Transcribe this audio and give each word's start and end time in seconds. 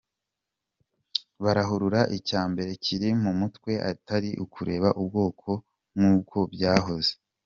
Barahura 1.43 1.99
icya 2.17 2.41
mbere 2.51 2.71
kiri 2.83 3.09
mu 3.23 3.31
mutwe 3.39 3.71
atari 3.91 4.29
ukureba 4.45 4.89
ubwoko 5.01 5.49
nk’uko 5.97 6.37
byahoze. 6.53 7.13